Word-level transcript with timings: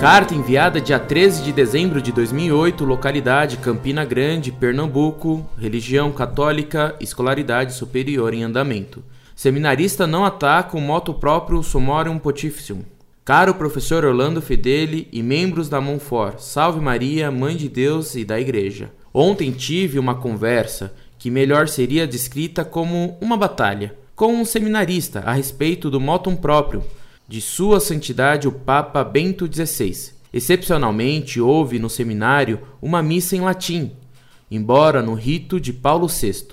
Carta 0.00 0.34
enviada 0.34 0.80
dia 0.80 0.98
13 0.98 1.42
de 1.42 1.52
dezembro 1.52 2.00
de 2.00 2.10
2008, 2.10 2.86
localidade 2.86 3.58
Campina 3.58 4.02
Grande, 4.02 4.50
Pernambuco, 4.50 5.46
religião 5.58 6.10
católica, 6.10 6.96
escolaridade 6.98 7.74
superior 7.74 8.32
em 8.32 8.42
andamento. 8.42 9.04
Seminarista 9.36 10.06
não 10.06 10.24
ataca 10.24 10.74
o 10.74 10.80
moto 10.80 11.12
próprio 11.12 11.62
Sumorium 11.62 12.18
Pontificium. 12.18 12.80
Caro 13.26 13.52
professor 13.52 14.02
Orlando 14.02 14.40
Fedeli 14.40 15.06
e 15.12 15.22
membros 15.22 15.68
da 15.68 15.82
Monfort, 15.82 16.38
salve 16.38 16.80
Maria, 16.80 17.30
Mãe 17.30 17.54
de 17.54 17.68
Deus 17.68 18.14
e 18.14 18.24
da 18.24 18.40
Igreja. 18.40 18.90
Ontem 19.12 19.50
tive 19.52 19.98
uma 19.98 20.14
conversa 20.14 20.94
que 21.18 21.30
melhor 21.30 21.68
seria 21.68 22.06
descrita 22.06 22.64
como 22.64 23.18
uma 23.20 23.36
batalha 23.36 23.94
com 24.16 24.32
um 24.32 24.46
seminarista 24.46 25.22
a 25.26 25.34
respeito 25.34 25.90
do 25.90 26.00
motum 26.00 26.34
próprio 26.34 26.82
de 27.30 27.40
Sua 27.40 27.78
Santidade 27.78 28.48
o 28.48 28.52
Papa 28.52 29.04
Bento 29.04 29.48
XVI. 29.48 30.10
Excepcionalmente, 30.34 31.40
houve 31.40 31.78
no 31.78 31.88
seminário 31.88 32.58
uma 32.82 33.04
missa 33.04 33.36
em 33.36 33.40
latim, 33.40 33.92
embora 34.50 35.00
no 35.00 35.14
rito 35.14 35.60
de 35.60 35.72
Paulo 35.72 36.08
VI, 36.08 36.48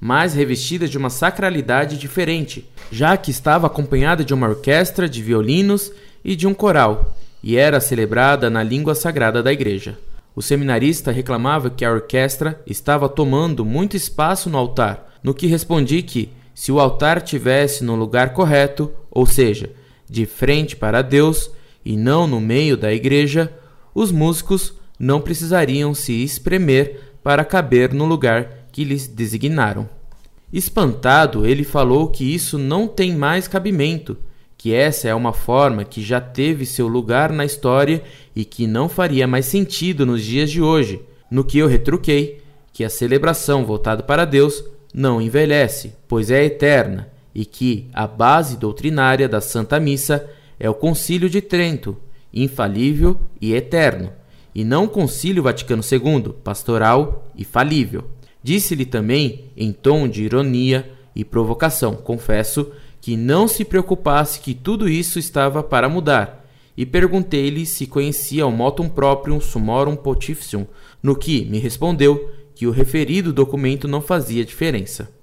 mas 0.00 0.32
revestida 0.32 0.88
de 0.88 0.96
uma 0.96 1.10
sacralidade 1.10 1.98
diferente, 1.98 2.66
já 2.90 3.18
que 3.18 3.30
estava 3.30 3.66
acompanhada 3.66 4.24
de 4.24 4.32
uma 4.32 4.48
orquestra 4.48 5.06
de 5.06 5.22
violinos 5.22 5.92
e 6.24 6.34
de 6.34 6.46
um 6.46 6.54
coral, 6.54 7.14
e 7.42 7.58
era 7.58 7.78
celebrada 7.78 8.48
na 8.48 8.62
língua 8.62 8.94
sagrada 8.94 9.42
da 9.42 9.52
igreja. 9.52 9.98
O 10.34 10.40
seminarista 10.40 11.12
reclamava 11.12 11.68
que 11.68 11.84
a 11.84 11.92
orquestra 11.92 12.62
estava 12.66 13.10
tomando 13.10 13.62
muito 13.62 13.94
espaço 13.94 14.48
no 14.48 14.56
altar, 14.56 15.18
no 15.22 15.34
que 15.34 15.46
respondi 15.46 16.00
que, 16.00 16.30
se 16.54 16.72
o 16.72 16.80
altar 16.80 17.20
tivesse 17.20 17.84
no 17.84 17.94
lugar 17.94 18.32
correto, 18.32 18.90
ou 19.10 19.26
seja, 19.26 19.68
de 20.08 20.26
frente 20.26 20.76
para 20.76 21.02
Deus 21.02 21.50
e 21.84 21.96
não 21.96 22.26
no 22.26 22.40
meio 22.40 22.76
da 22.76 22.92
igreja, 22.92 23.52
os 23.94 24.10
músicos 24.10 24.74
não 24.98 25.20
precisariam 25.20 25.94
se 25.94 26.22
espremer 26.22 27.14
para 27.22 27.44
caber 27.44 27.92
no 27.92 28.04
lugar 28.04 28.66
que 28.72 28.84
lhes 28.84 29.06
designaram. 29.06 29.88
Espantado, 30.52 31.46
ele 31.46 31.64
falou 31.64 32.08
que 32.08 32.34
isso 32.34 32.58
não 32.58 32.86
tem 32.86 33.14
mais 33.14 33.48
cabimento, 33.48 34.16
que 34.56 34.72
essa 34.72 35.08
é 35.08 35.14
uma 35.14 35.32
forma 35.32 35.84
que 35.84 36.02
já 36.02 36.20
teve 36.20 36.64
seu 36.64 36.86
lugar 36.86 37.32
na 37.32 37.44
história 37.44 38.02
e 38.34 38.44
que 38.44 38.66
não 38.66 38.88
faria 38.88 39.26
mais 39.26 39.46
sentido 39.46 40.06
nos 40.06 40.22
dias 40.22 40.50
de 40.50 40.62
hoje, 40.62 41.02
no 41.30 41.44
que 41.44 41.58
eu 41.58 41.66
retruquei 41.66 42.40
que 42.72 42.84
a 42.84 42.90
celebração 42.90 43.64
voltada 43.64 44.02
para 44.02 44.24
Deus 44.24 44.64
não 44.92 45.20
envelhece, 45.20 45.92
pois 46.08 46.30
é 46.30 46.44
eterna 46.44 47.13
e 47.34 47.44
que 47.44 47.88
a 47.92 48.06
base 48.06 48.56
doutrinária 48.56 49.28
da 49.28 49.40
Santa 49.40 49.80
Missa 49.80 50.28
é 50.58 50.70
o 50.70 50.74
Concílio 50.74 51.28
de 51.28 51.40
Trento, 51.40 51.96
infalível 52.32 53.18
e 53.40 53.54
eterno, 53.54 54.12
e 54.54 54.64
não 54.64 54.84
o 54.84 54.88
Concílio 54.88 55.42
Vaticano 55.42 55.82
II, 55.82 56.34
pastoral 56.44 57.28
e 57.36 57.44
falível. 57.44 58.04
Disse-lhe 58.42 58.84
também, 58.84 59.46
em 59.56 59.72
tom 59.72 60.06
de 60.06 60.22
ironia 60.22 60.90
e 61.14 61.24
provocação, 61.24 61.96
confesso, 61.96 62.70
que 63.00 63.16
não 63.16 63.48
se 63.48 63.64
preocupasse 63.64 64.40
que 64.40 64.54
tudo 64.54 64.88
isso 64.88 65.18
estava 65.18 65.62
para 65.62 65.88
mudar, 65.88 66.46
e 66.76 66.86
perguntei-lhe 66.86 67.66
se 67.66 67.86
conhecia 67.86 68.46
o 68.46 68.52
motum 68.52 68.88
proprium 68.88 69.40
sumorum 69.40 69.96
pontificium, 69.96 70.66
no 71.02 71.16
que 71.16 71.44
me 71.44 71.58
respondeu 71.58 72.30
que 72.54 72.66
o 72.66 72.70
referido 72.70 73.32
documento 73.32 73.88
não 73.88 74.00
fazia 74.00 74.44
diferença. 74.44 75.13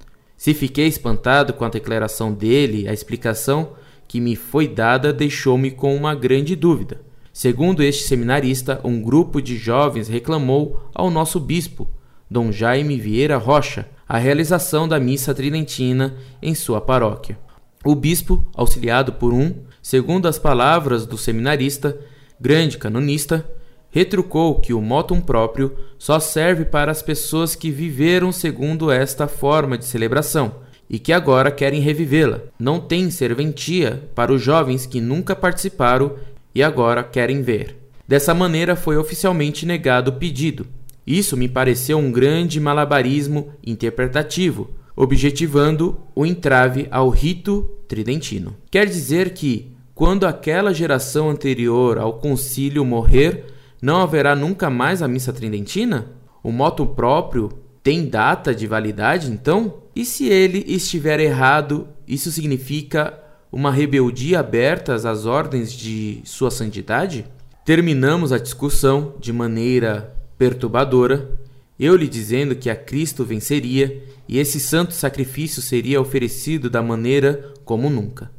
Se 0.42 0.56
fiquei 0.56 0.88
espantado 0.88 1.54
com 1.54 1.64
a 1.64 1.70
declaração 1.70 2.34
dele, 2.34 2.88
a 2.88 2.94
explicação 2.94 3.74
que 4.08 4.20
me 4.20 4.36
foi 4.36 4.68
dada 4.68 5.14
deixou-me 5.14 5.70
com 5.70 5.96
uma 5.96 6.16
grande 6.16 6.56
dúvida. 6.56 7.00
Segundo 7.32 7.84
este 7.84 8.06
seminarista, 8.06 8.82
um 8.84 9.00
grupo 9.00 9.40
de 9.40 9.56
jovens 9.56 10.08
reclamou 10.08 10.90
ao 10.96 11.12
nosso 11.12 11.40
bispo, 11.40 11.88
Dom 12.28 12.52
Jaime 12.52 13.00
Vieira 13.00 13.38
Rocha, 13.38 13.88
a 14.10 14.18
realização 14.18 14.88
da 14.88 15.00
missa 15.00 15.32
tridentina 15.32 16.16
em 16.42 16.56
sua 16.56 16.82
paróquia. 16.82 17.38
O 17.86 17.94
bispo, 17.94 18.44
auxiliado 18.56 19.14
por 19.14 19.36
um, 19.36 19.54
segundo 19.80 20.28
as 20.28 20.40
palavras 20.40 21.06
do 21.06 21.20
seminarista, 21.20 22.00
grande 22.40 22.80
canonista, 22.80 23.48
retrucou 23.92 24.60
que 24.60 24.74
o 24.74 24.82
motum 24.82 25.22
próprio 25.22 25.76
só 26.00 26.20
serve 26.20 26.66
para 26.66 26.92
as 26.92 27.02
pessoas 27.02 27.54
que 27.56 27.70
viveram 27.70 28.32
segundo 28.32 28.90
esta 28.90 29.28
forma 29.28 29.78
de 29.78 29.86
celebração 29.86 30.56
e 30.90 30.98
que 30.98 31.14
agora 31.14 31.52
querem 31.52 31.82
revivê-la. 31.82 32.42
Não 32.58 32.80
tem 32.80 33.12
serventia 33.12 34.10
para 34.16 34.34
os 34.34 34.42
jovens 34.42 34.86
que 34.86 35.00
nunca 35.00 35.36
participaram 35.36 36.16
e 36.56 36.64
agora 36.64 37.04
querem 37.04 37.42
ver. 37.42 37.78
Dessa 38.08 38.34
maneira 38.34 38.76
foi 38.76 38.98
oficialmente 38.98 39.66
negado 39.66 40.12
o 40.12 40.14
pedido. 40.16 40.66
Isso 41.06 41.38
me 41.38 41.48
pareceu 41.48 41.98
um 41.98 42.12
grande 42.12 42.60
malabarismo 42.60 43.54
interpretativo, 43.66 44.70
objetivando 44.96 45.98
o 46.14 46.26
entrave 46.26 46.88
ao 46.92 47.10
rito 47.10 47.70
tridentino. 47.88 48.56
Quer 48.70 48.86
dizer 48.86 49.32
que, 49.34 49.72
quando 49.96 50.26
aquela 50.26 50.74
geração 50.74 51.30
anterior 51.30 51.98
ao 51.98 52.14
concílio 52.14 52.84
morrer, 52.84 53.46
não 53.82 54.02
haverá 54.02 54.36
nunca 54.36 54.70
mais 54.70 55.02
a 55.02 55.08
missa 55.08 55.34
tridentina? 55.34 56.12
O 56.44 56.52
moto 56.52 56.86
próprio 56.86 57.50
tem 57.82 58.08
data 58.08 58.54
de 58.54 58.68
validade, 58.68 59.32
então? 59.32 59.82
E 59.96 60.06
se 60.06 60.28
ele 60.28 60.64
estiver 60.68 61.20
errado, 61.20 61.88
isso 62.08 62.32
significa 62.32 63.18
uma 63.52 63.72
rebeldia 63.72 64.40
aberta 64.40 64.94
às 64.94 65.26
ordens 65.26 65.74
de 65.74 66.22
Sua 66.24 66.52
Santidade? 66.52 67.26
Terminamos 67.66 68.32
a 68.32 68.38
discussão 68.38 69.16
de 69.20 69.34
maneira 69.34 70.16
perturbadora, 70.38 71.40
eu 71.80 71.96
lhe 71.96 72.08
dizendo 72.08 72.56
que 72.56 72.70
a 72.70 72.76
Cristo 72.76 73.26
venceria 73.26 74.04
e 74.28 74.38
esse 74.38 74.60
santo 74.60 74.94
sacrifício 74.94 75.62
seria 75.62 76.00
oferecido 76.00 76.70
da 76.70 76.82
maneira 76.82 77.52
como 77.66 77.90
nunca. 77.90 78.32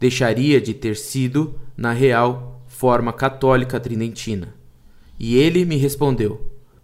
Deixaria 0.00 0.60
de 0.60 0.72
ter 0.72 0.96
sido, 0.96 1.58
na 1.76 1.92
real, 1.92 2.64
forma 2.66 3.12
católica 3.12 3.78
tridentina. 3.78 4.57
E 5.18 5.36
ele 5.36 5.64
me 5.64 5.76
respondeu: 5.76 6.40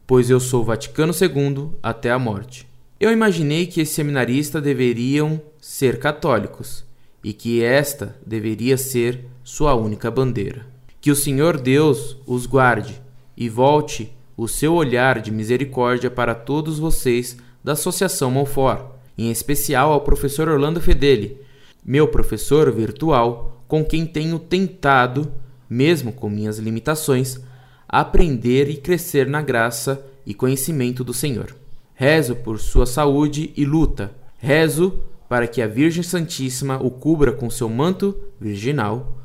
Pois 0.07 0.29
eu 0.29 0.41
sou 0.41 0.65
Vaticano 0.65 1.13
II 1.13 1.71
até 1.83 2.11
a 2.11 2.19
morte. 2.19 2.67
Eu 2.99 3.13
imaginei 3.13 3.67
que 3.67 3.81
esse 3.81 3.95
seminarista 3.95 4.61
deveriam 4.61 5.41
ser 5.61 5.99
católicos 5.99 6.85
e 7.23 7.33
que 7.33 7.63
esta 7.63 8.17
deveria 8.25 8.77
ser 8.77 9.27
sua 9.43 9.75
única 9.75 10.11
bandeira. 10.11 10.67
Que 11.01 11.11
o 11.11 11.17
Senhor 11.17 11.59
Deus 11.61 12.17
os 12.27 12.47
guarde 12.47 13.01
e 13.37 13.49
volte 13.49 14.13
o 14.37 14.49
seu 14.49 14.75
olhar 14.75 15.21
de 15.21 15.31
misericórdia 15.31 16.11
para 16.11 16.35
todos 16.35 16.79
vocês 16.79 17.37
da 17.63 17.73
Associação 17.73 18.31
Monfort, 18.31 18.87
em 19.17 19.31
especial 19.31 19.93
ao 19.93 20.01
professor 20.01 20.49
Orlando 20.49 20.81
Fedeli, 20.81 21.39
meu 21.85 22.09
professor 22.09 22.71
virtual, 22.73 23.63
com 23.69 23.85
quem 23.85 24.07
tenho 24.07 24.39
tentado, 24.39 25.33
mesmo 25.69 26.13
com 26.13 26.29
minhas 26.29 26.59
limitações, 26.59 27.41
aprender 27.89 28.69
e 28.69 28.77
crescer 28.77 29.27
na 29.27 29.43
graça 29.43 30.05
e 30.27 30.35
conhecimento 30.35 31.05
do 31.05 31.13
Senhor. 31.13 31.55
Rezo 31.95 32.37
por 32.37 32.59
sua 32.59 32.87
saúde 32.87 33.53
e 33.57 33.65
luta. 33.65 34.13
Rezo 34.39 34.99
para 35.29 35.47
que 35.47 35.63
a 35.63 35.67
Virgem 35.67 36.03
Santíssima 36.03 36.79
o 36.83 36.91
cubra 36.91 37.33
com 37.33 37.49
seu 37.49 37.69
manto 37.69 38.17
virginal, 38.41 39.19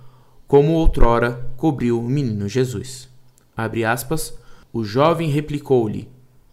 como 0.47 0.73
outrora 0.73 1.51
cobriu 1.57 1.99
o 1.99 2.09
menino 2.09 2.47
Jesus. 2.47 3.09
Abre 3.55 3.83
aspas. 3.83 4.33
O 4.71 4.83
jovem 4.83 5.29
replicou-lhe: 5.29 6.07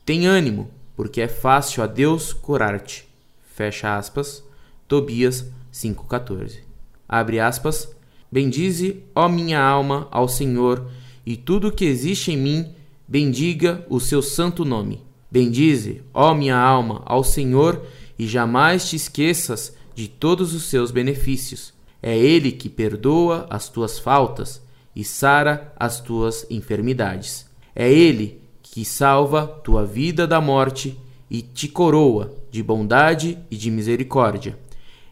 Tem 0.05 0.27
ânimo, 0.27 0.71
porque 0.97 1.21
é 1.21 1.29
fácil 1.29 1.83
a 1.83 1.87
Deus 1.87 2.33
curar-te. 2.33 3.07
Fecha 3.55 3.97
aspas. 3.97 4.43
Tobias 4.89 5.47
5,14. 5.73 6.61
Abre 7.09 7.41
aspas. 7.41 7.95
Bendize, 8.31 9.03
ó 9.15 9.29
minha 9.29 9.61
alma, 9.61 10.09
ao 10.11 10.29
Senhor 10.29 10.87
e 11.27 11.37
tudo 11.37 11.73
que 11.73 11.85
existe 11.85 12.31
em 12.31 12.37
mim 12.37 12.71
bendiga 13.07 13.85
o 13.91 13.99
seu 13.99 14.23
santo 14.23 14.65
nome. 14.65 15.03
Bendize, 15.29 16.03
ó 16.15 16.33
minha 16.33 16.57
alma, 16.57 17.03
ao 17.05 17.25
Senhor 17.25 17.85
e 18.17 18.29
jamais 18.29 18.89
te 18.89 18.95
esqueças 18.95 19.75
de 19.93 20.07
todos 20.07 20.55
os 20.55 20.65
seus 20.67 20.93
benefícios. 20.93 21.75
É 22.01 22.17
Ele 22.17 22.53
que 22.53 22.69
perdoa 22.69 23.45
as 23.51 23.69
tuas 23.69 23.99
faltas 23.99 24.63
e 24.95 25.03
sara 25.03 25.73
as 25.77 26.01
tuas 26.01 26.47
enfermidades. 26.49 27.47
É 27.75 27.93
Ele 27.93 28.41
que 28.63 28.85
salva 28.85 29.47
tua 29.47 29.85
vida 29.85 30.29
da 30.29 30.41
morte 30.41 30.97
e 31.29 31.43
te 31.43 31.67
coroa 31.67 32.33
de 32.53 32.63
bondade 32.63 33.37
e 33.51 33.57
de 33.57 33.69
misericórdia. 33.69 34.57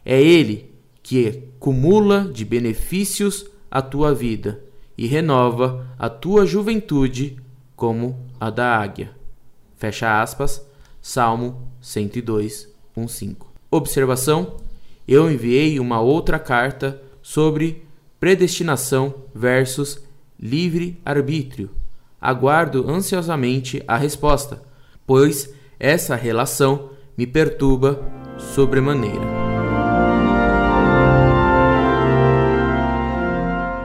É 0.05 0.23
Ele 0.23 0.71
que 1.03 1.43
cumula 1.59 2.31
de 2.33 2.45
benefícios 2.45 3.47
a 3.69 3.83
tua 3.83 4.15
vida 4.15 4.63
e 4.97 5.07
renova 5.07 5.87
a 5.99 6.09
tua 6.09 6.47
juventude 6.47 7.37
como 7.77 8.19
a 8.41 8.51
da 8.51 8.79
águia. 8.79 9.13
Fecha 9.77 10.23
aspas, 10.23 10.65
Salmo 11.01 11.69
102, 11.81 12.69
1:5. 12.97 13.47
Observação: 13.71 14.57
eu 15.07 15.31
enviei 15.31 15.79
uma 15.79 16.01
outra 16.01 16.39
carta 16.39 17.01
sobre 17.21 17.85
predestinação 18.19 19.15
versus 19.35 20.03
livre-arbítrio? 20.41 21.71
Aguardo 22.21 22.89
ansiosamente 22.89 23.83
a 23.87 23.97
resposta, 23.97 24.63
pois 25.07 25.53
essa 25.79 26.15
relação 26.17 26.91
me 27.19 27.27
perturba 27.27 28.01
sobremaneira. 28.39 29.44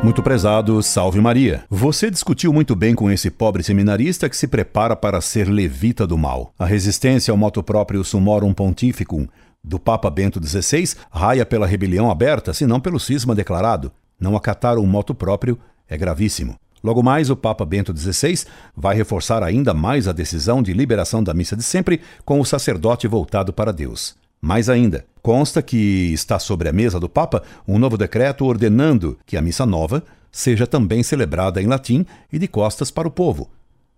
Muito 0.09 0.23
prezado, 0.23 0.81
salve 0.81 1.21
Maria. 1.21 1.63
Você 1.69 2.09
discutiu 2.09 2.51
muito 2.51 2.75
bem 2.75 2.95
com 2.95 3.11
esse 3.11 3.29
pobre 3.29 3.61
seminarista 3.61 4.27
que 4.27 4.35
se 4.35 4.47
prepara 4.47 4.95
para 4.95 5.21
ser 5.21 5.47
levita 5.47 6.07
do 6.07 6.17
mal. 6.17 6.51
A 6.57 6.65
resistência 6.65 7.31
ao 7.31 7.37
moto 7.37 7.61
próprio 7.61 8.03
Sumorum 8.03 8.51
Pontificum 8.51 9.27
do 9.63 9.77
Papa 9.77 10.09
Bento 10.09 10.43
XVI 10.43 10.95
raia 11.11 11.45
pela 11.45 11.67
rebelião 11.67 12.09
aberta, 12.09 12.55
se 12.55 12.65
não 12.65 12.79
pelo 12.79 12.99
cisma 12.99 13.35
declarado. 13.35 13.91
Não 14.19 14.35
acatar 14.35 14.79
um 14.79 14.87
moto 14.87 15.13
próprio 15.13 15.59
é 15.87 15.95
gravíssimo. 15.95 16.55
Logo 16.83 17.03
mais, 17.03 17.29
o 17.29 17.35
Papa 17.35 17.63
Bento 17.63 17.95
XVI 17.95 18.45
vai 18.75 18.95
reforçar 18.95 19.43
ainda 19.43 19.75
mais 19.75 20.07
a 20.07 20.11
decisão 20.11 20.63
de 20.63 20.73
liberação 20.73 21.23
da 21.23 21.35
missa 21.35 21.55
de 21.55 21.61
sempre 21.61 22.01
com 22.25 22.39
o 22.39 22.45
sacerdote 22.45 23.07
voltado 23.07 23.53
para 23.53 23.71
Deus. 23.71 24.15
Mais 24.41 24.69
ainda, 24.69 25.05
consta 25.21 25.61
que 25.61 26.11
está 26.13 26.39
sobre 26.39 26.69
a 26.69 26.73
mesa 26.73 26.99
do 26.99 27.09
Papa 27.09 27.43
um 27.67 27.77
novo 27.77 27.97
decreto 27.97 28.45
ordenando 28.45 29.17
que 29.25 29.37
a 29.37 29.41
missa 29.41 29.65
nova 29.65 30.03
seja 30.31 30.67
também 30.67 31.03
celebrada 31.03 31.61
em 31.61 31.67
latim 31.67 32.05
e 32.31 32.39
de 32.39 32.47
costas 32.47 32.91
para 32.91 33.07
o 33.07 33.11
povo. 33.11 33.49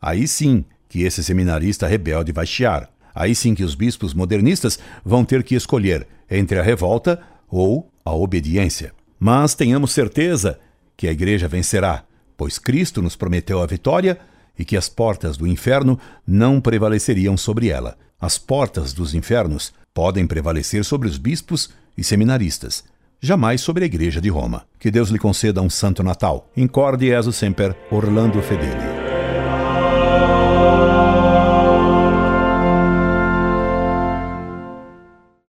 Aí 0.01 0.27
sim 0.27 0.65
que 0.89 1.03
esse 1.03 1.23
seminarista 1.23 1.87
rebelde 1.87 2.31
vai 2.31 2.45
chiar. 2.45 2.89
Aí 3.13 3.35
sim 3.35 3.53
que 3.53 3.63
os 3.63 3.75
bispos 3.75 4.13
modernistas 4.13 4.79
vão 5.03 5.23
ter 5.23 5.43
que 5.43 5.55
escolher 5.55 6.07
entre 6.29 6.59
a 6.59 6.63
revolta 6.63 7.21
ou 7.49 7.91
a 8.03 8.13
obediência. 8.13 8.93
Mas 9.19 9.53
tenhamos 9.53 9.91
certeza 9.91 10.59
que 10.97 11.07
a 11.07 11.11
igreja 11.11 11.47
vencerá, 11.47 12.03
pois 12.35 12.57
Cristo 12.57 13.01
nos 13.01 13.15
prometeu 13.15 13.61
a 13.61 13.65
vitória 13.65 14.17
e 14.57 14.65
que 14.65 14.77
as 14.77 14.89
portas 14.89 15.37
do 15.37 15.47
inferno 15.47 15.99
não 16.25 16.59
prevaleceriam 16.59 17.37
sobre 17.37 17.69
ela. 17.69 17.97
As 18.21 18.37
portas 18.37 18.93
dos 18.93 19.15
infernos 19.15 19.73
podem 19.95 20.27
prevalecer 20.27 20.85
sobre 20.85 21.07
os 21.07 21.17
bispos 21.17 21.71
e 21.97 22.03
seminaristas, 22.03 22.83
jamais 23.19 23.61
sobre 23.61 23.83
a 23.83 23.87
Igreja 23.87 24.21
de 24.21 24.29
Roma. 24.29 24.63
Que 24.79 24.91
Deus 24.91 25.09
lhe 25.09 25.17
conceda 25.17 25.59
um 25.59 25.69
santo 25.69 26.03
Natal. 26.03 26.47
Incorde 26.55 27.07
Jesus 27.07 27.35
Semper, 27.35 27.75
Orlando 27.89 28.39
Fedeli. 28.43 29.00